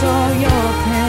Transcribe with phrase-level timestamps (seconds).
[0.00, 1.03] saw your pain.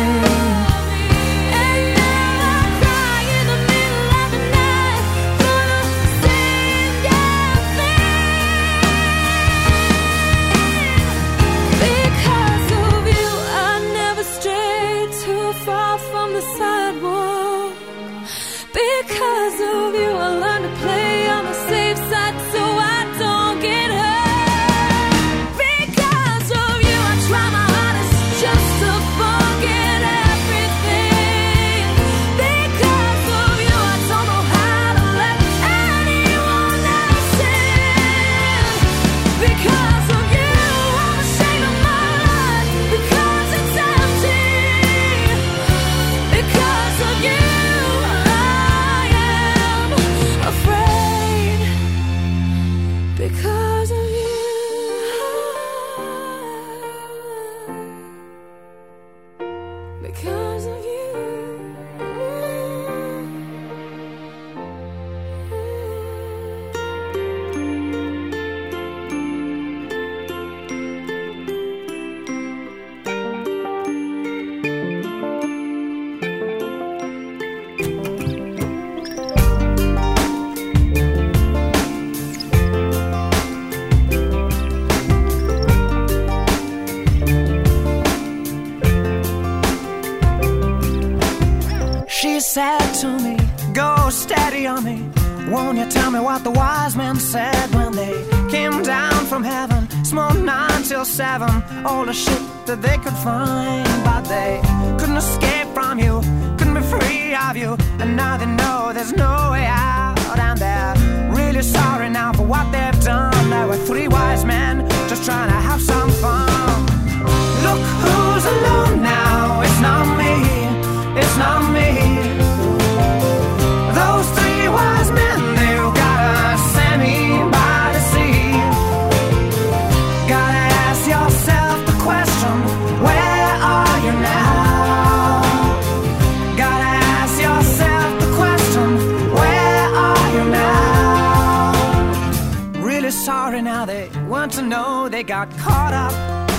[143.05, 143.85] really sorry now.
[143.85, 146.15] They want to know they got caught up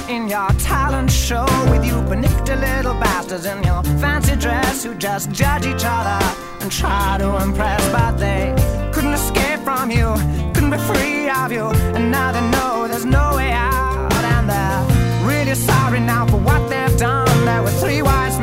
[0.08, 5.32] in your talent show with you panicked little bastards in your fancy dress who just
[5.32, 6.20] judge each other
[6.60, 8.54] and try to impress, but they
[8.94, 10.08] couldn't escape from you,
[10.54, 11.66] couldn't be free of you,
[11.96, 14.82] and now they know there's no way out, and they're
[15.26, 17.44] really sorry now for what they've done.
[17.44, 18.35] There were three wise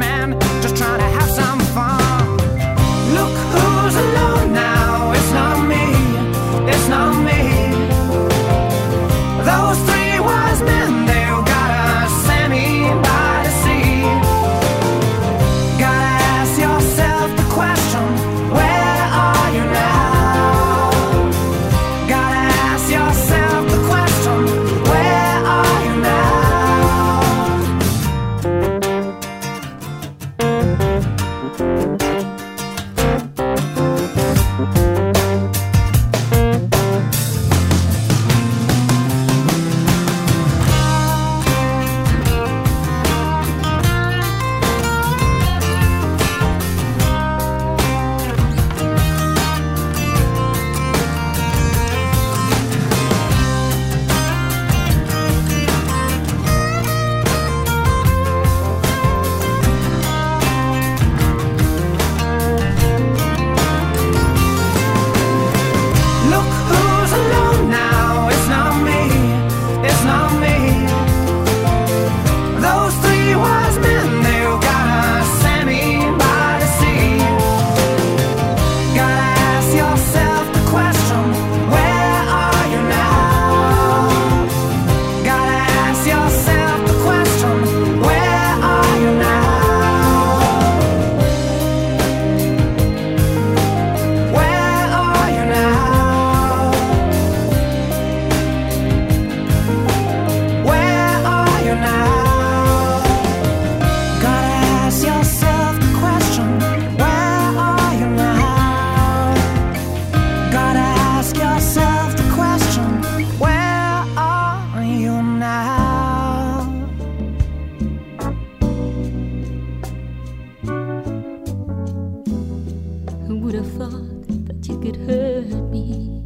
[123.64, 126.24] thought that you could hurt me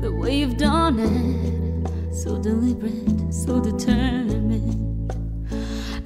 [0.00, 2.14] the way you've done it.
[2.14, 5.12] So deliberate, so determined.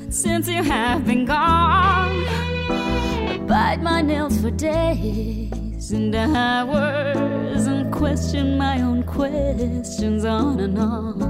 [0.00, 7.92] And since you have been gone, I bite my nails for days and hours and
[7.92, 11.25] question my own questions on and on.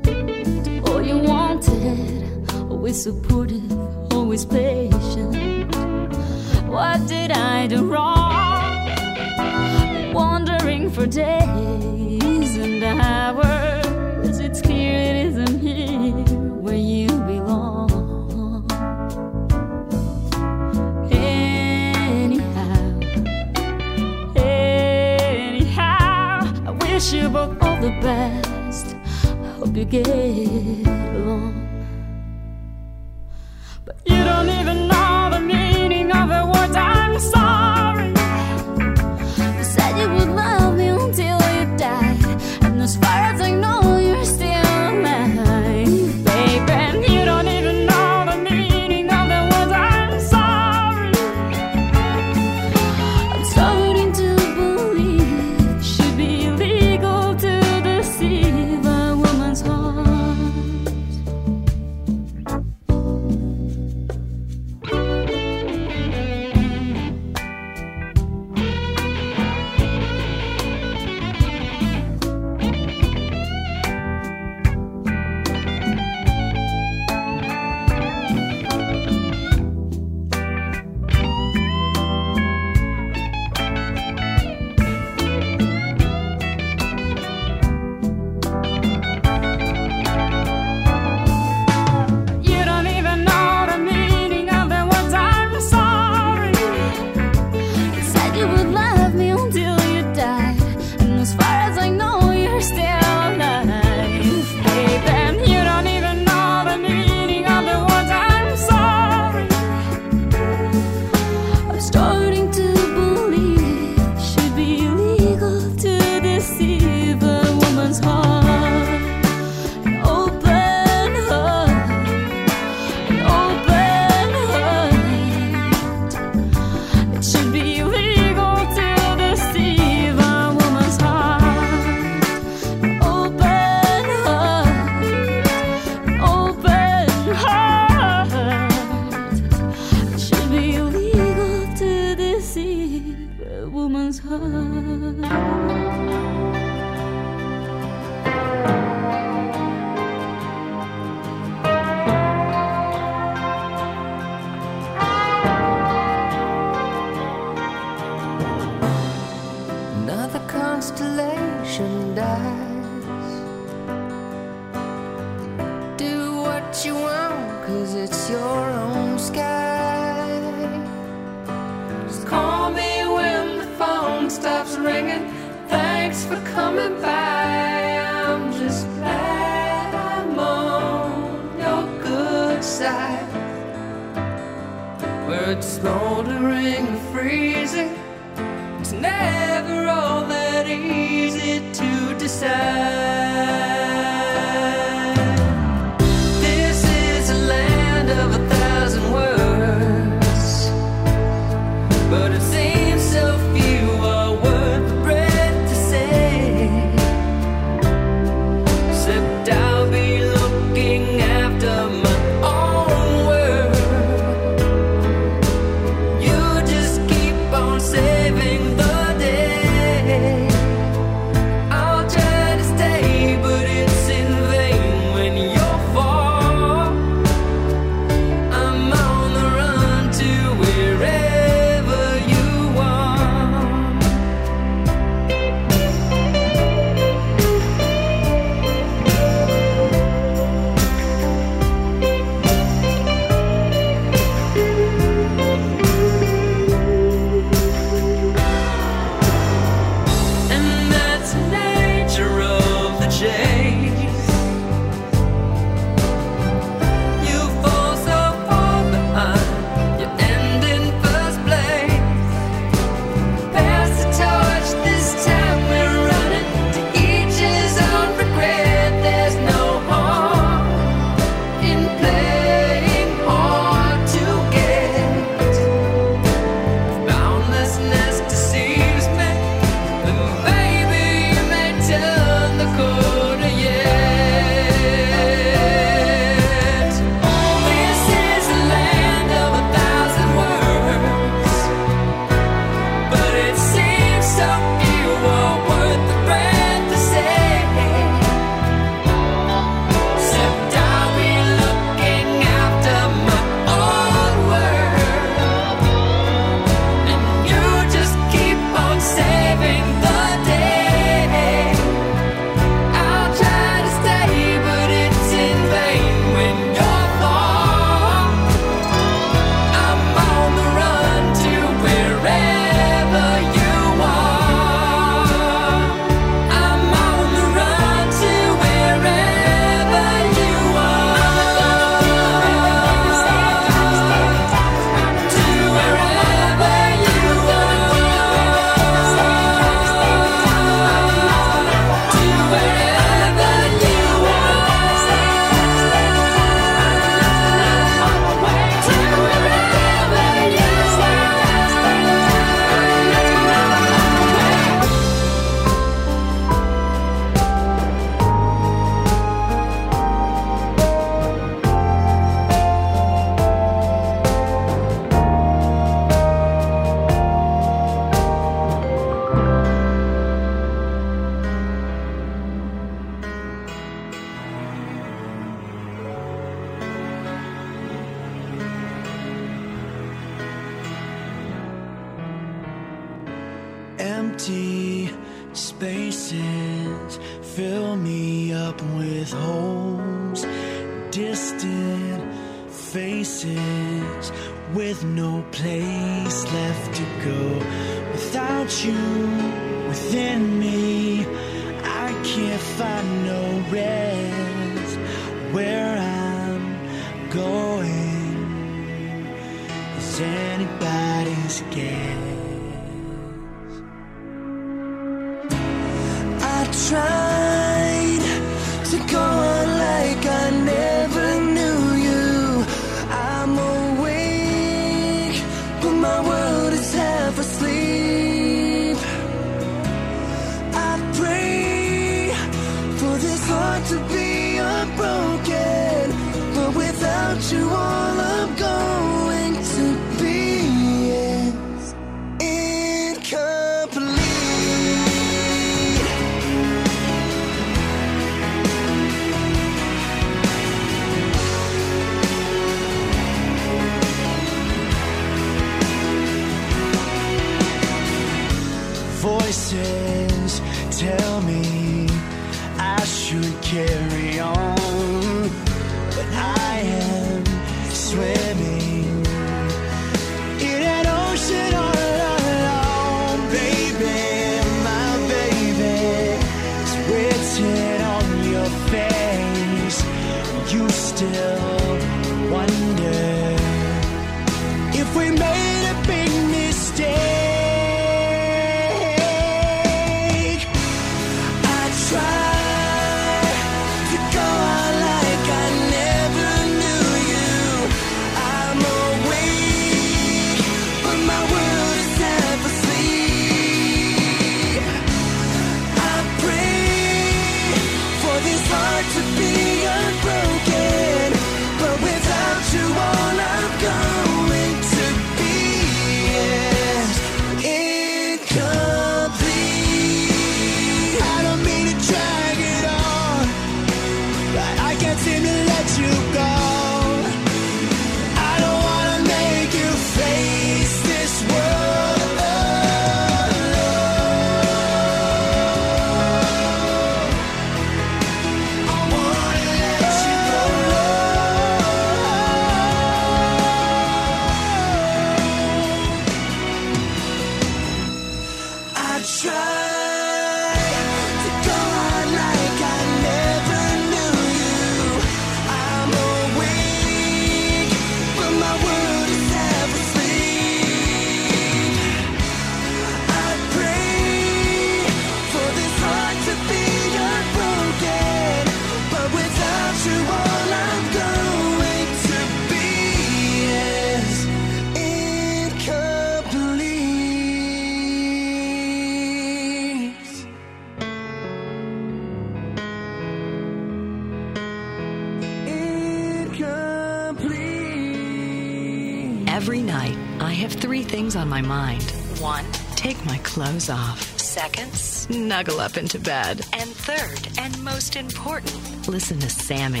[595.50, 596.64] snuggle up into bed.
[596.74, 600.00] And third, and most important, listen to Sammy.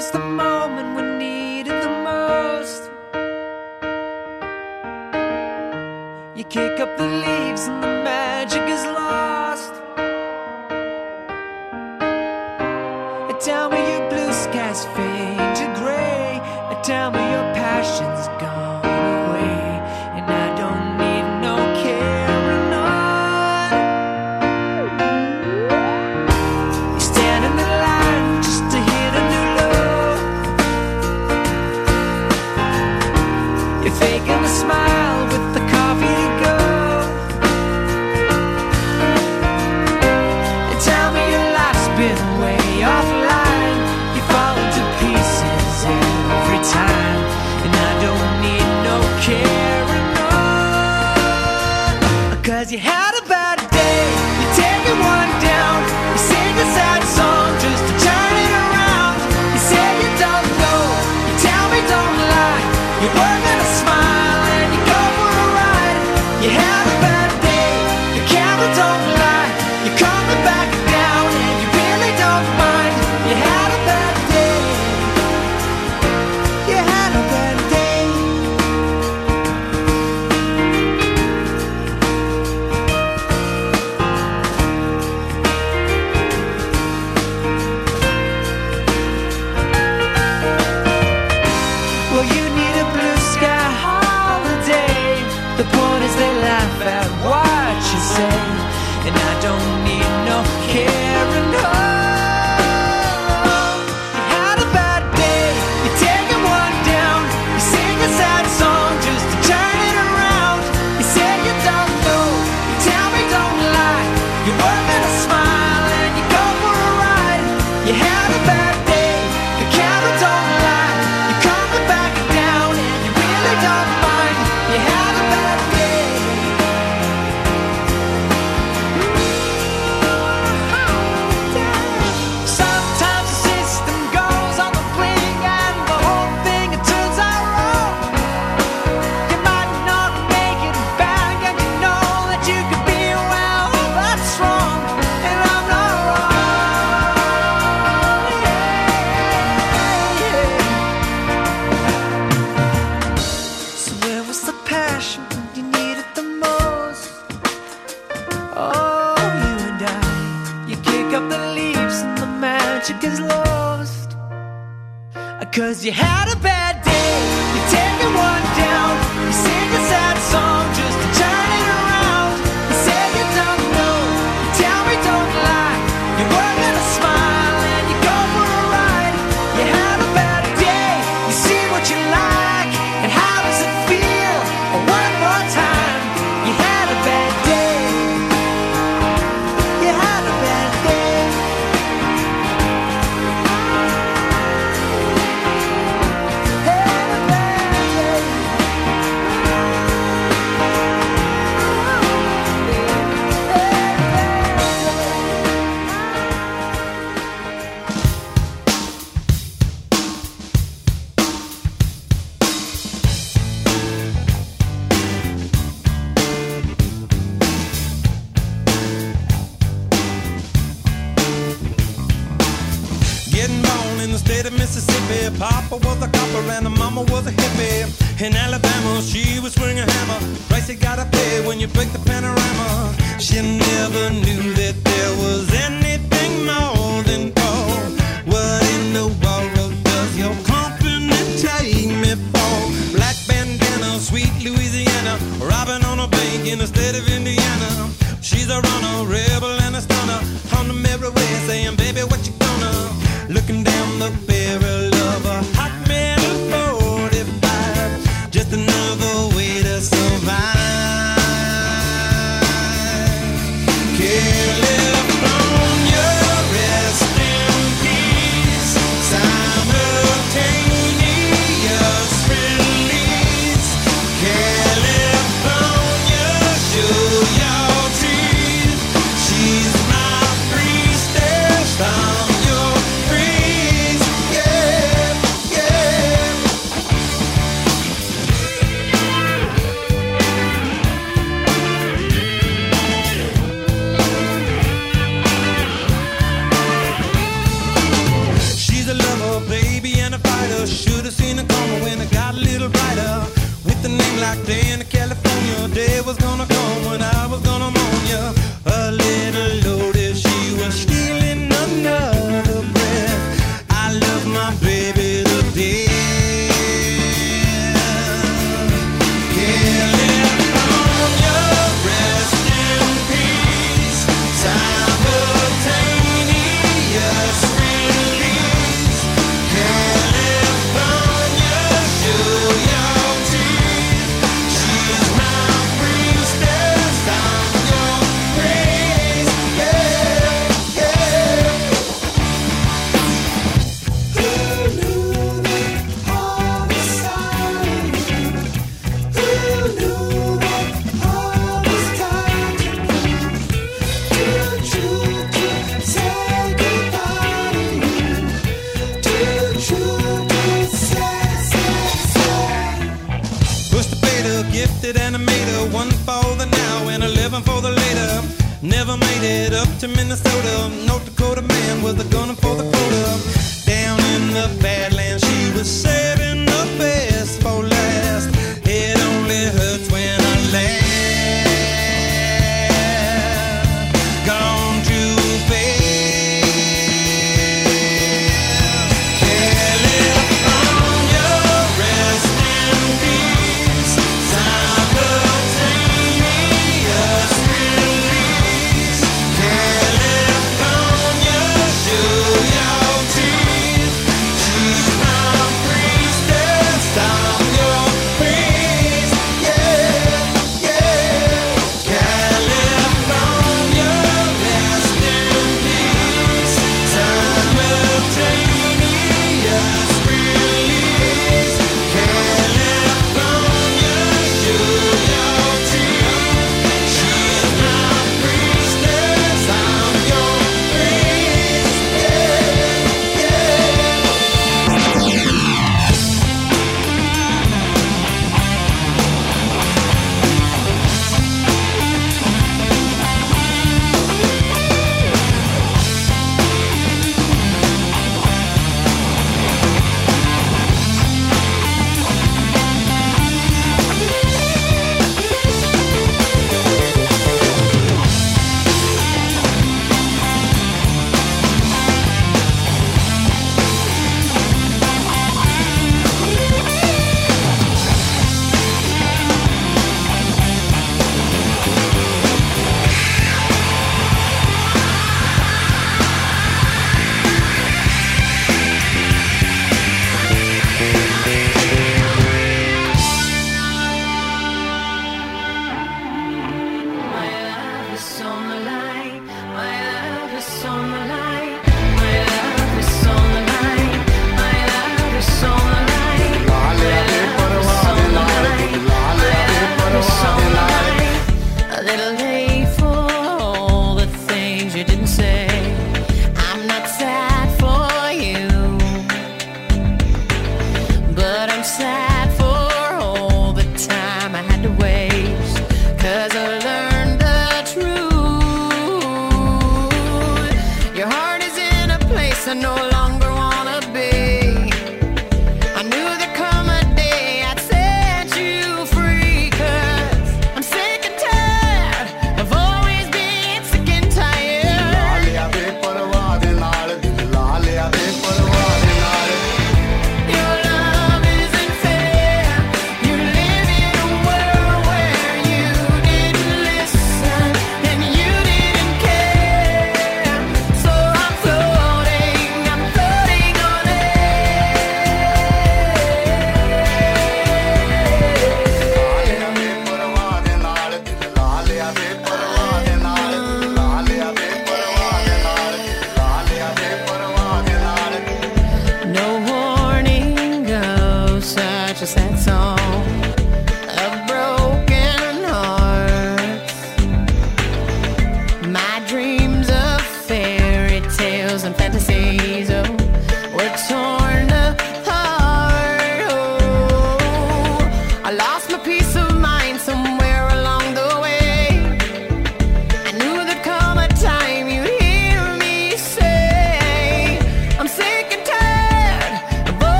[0.00, 2.82] was the moment we needed the most.
[6.34, 8.69] You kick up the leaves and the magic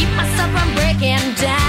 [0.00, 1.59] keep myself from breaking down.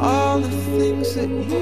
[0.00, 1.58] All the things that you do.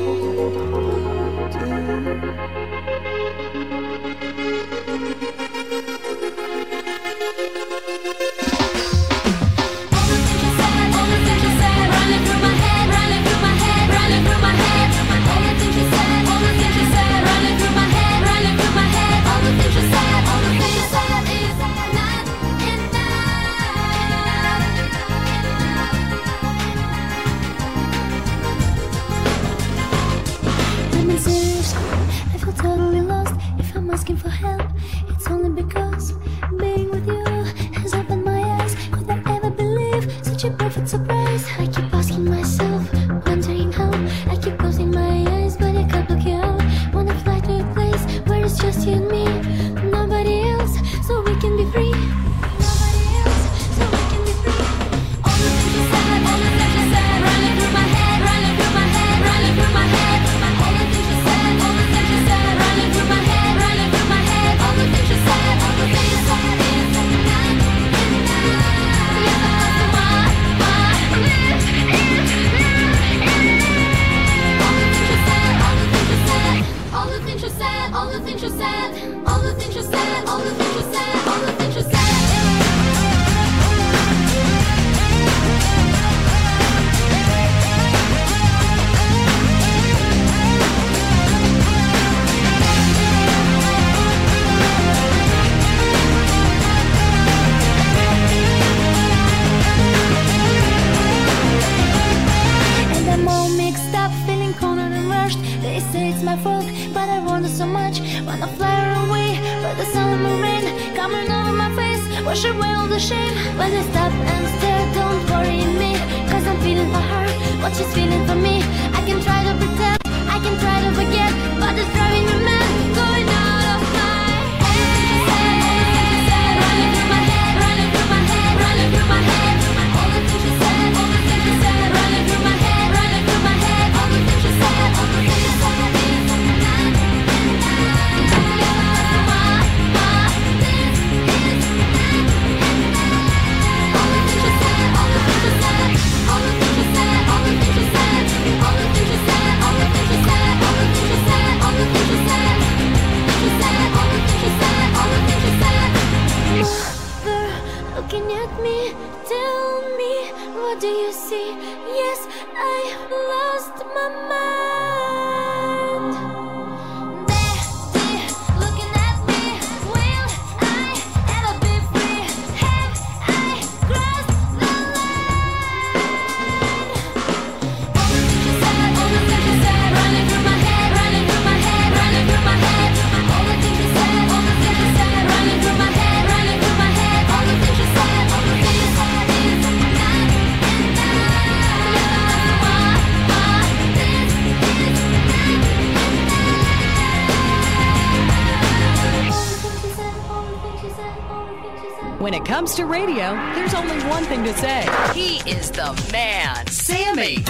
[202.66, 204.88] comes to radio, there's only one thing to say.
[205.14, 207.44] He is the man, Sammy.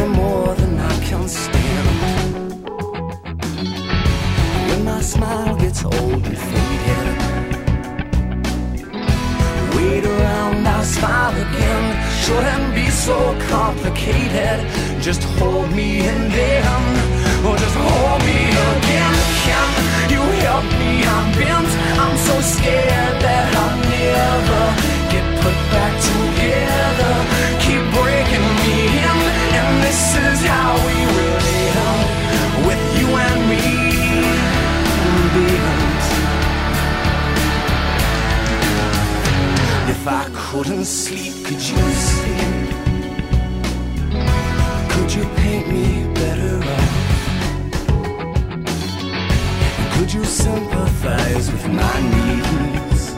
[0.00, 1.88] More than I can stand.
[4.68, 7.06] When my smile gets old and faded,
[9.74, 11.84] wait around, I'll smile again.
[12.24, 14.58] Shouldn't be so complicated.
[15.02, 16.64] Just hold me and then,
[17.46, 18.40] or just hold me
[18.72, 19.14] again.
[19.46, 19.68] Can
[20.14, 20.92] you help me?
[21.14, 21.70] I'm bent.
[22.02, 24.62] I'm so scared that I'll never
[25.12, 26.91] get put back together.
[40.02, 41.78] If I couldn't sleep, could you
[42.10, 42.70] sleep?
[44.90, 46.92] Could you paint me better off?
[49.94, 53.12] Could you sympathize with my needs?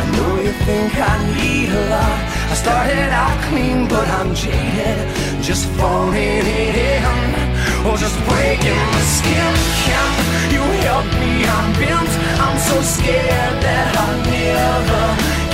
[0.00, 2.18] I know you think I need a lot.
[2.52, 5.44] I started out clean, but I'm jaded.
[5.44, 7.39] Just falling in,
[7.86, 9.52] or just breaking my skin.
[9.88, 11.32] Can you help me?
[11.56, 12.12] I'm bent.
[12.44, 15.04] I'm so scared that I'll never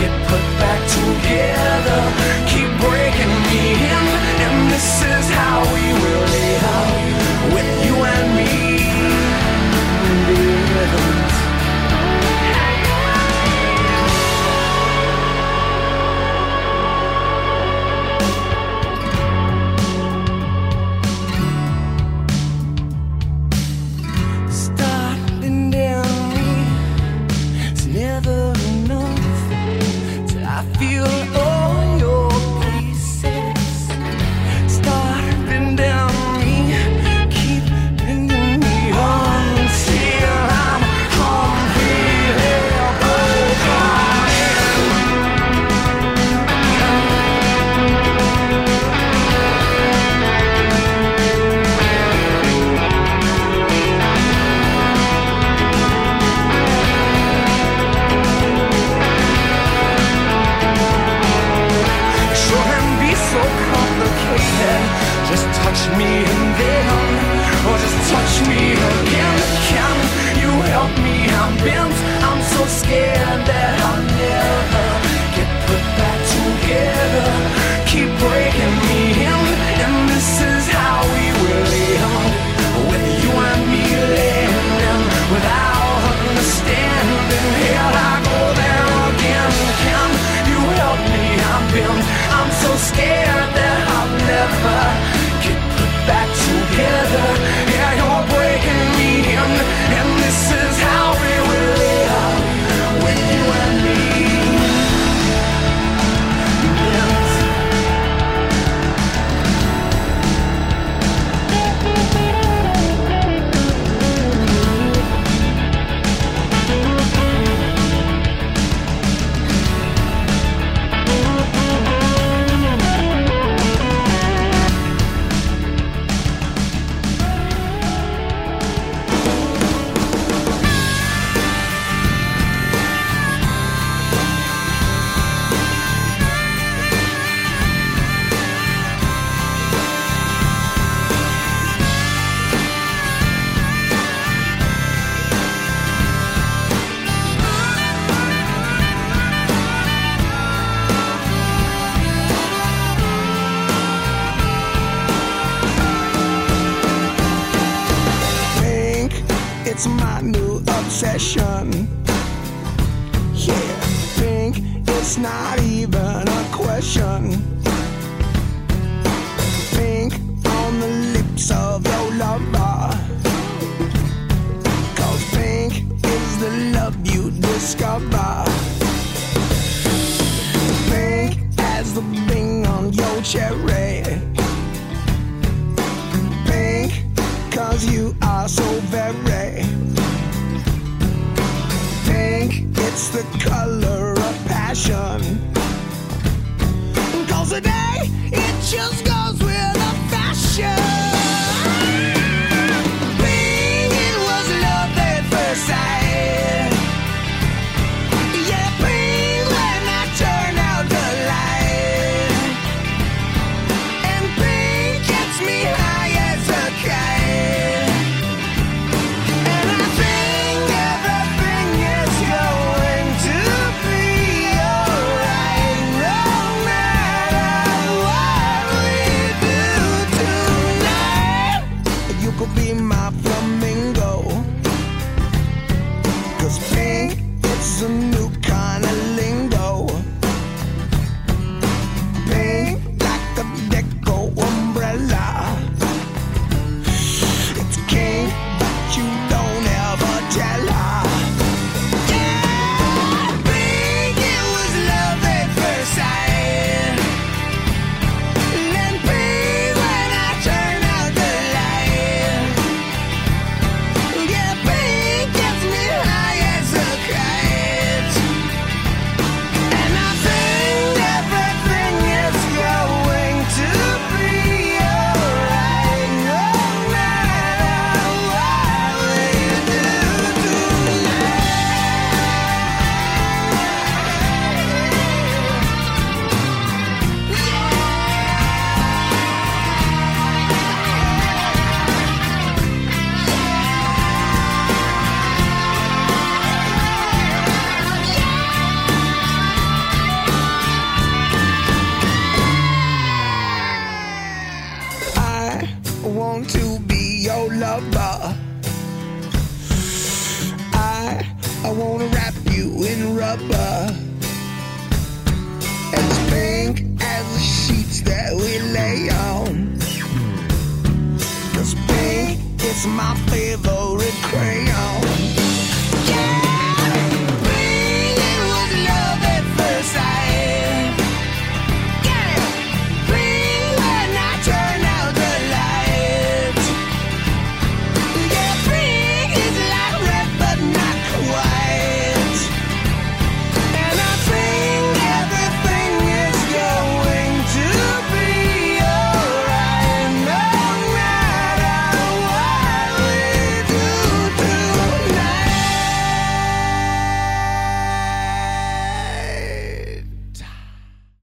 [0.01, 2.01] get put back together.
[2.51, 3.62] Keep breaking me
[3.94, 4.05] in,
[4.44, 7.95] and this is how we will live with you